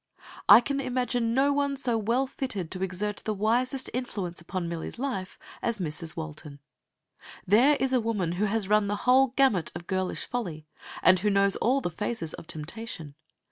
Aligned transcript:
I 0.49 0.61
can 0.61 0.81
imagine 0.81 1.35
no 1.35 1.53
one 1.53 1.77
so 1.77 1.95
well 1.95 2.25
fitted 2.25 2.71
to 2.71 2.81
exert 2.81 3.17
the 3.17 3.35
wisest 3.35 3.87
influence 3.93 4.41
upon 4.41 4.67
Millie's 4.67 4.97
life 4.97 5.37
as 5.61 5.77
Mrs. 5.77 6.17
Walton. 6.17 6.57
There 7.45 7.75
is 7.79 7.93
a 7.93 8.01
woman 8.01 8.31
who 8.31 8.45
has 8.45 8.67
run 8.67 8.87
the 8.87 8.95
whole 9.05 9.27
gamut 9.27 9.71
of 9.75 9.85
girlish 9.85 10.25
folly, 10.25 10.65
and 11.03 11.19
who 11.19 11.29
knows 11.29 11.55
all 11.57 11.81
the 11.81 11.91
phases 11.91 12.33
of 12.33 12.47
temptation. 12.47 13.13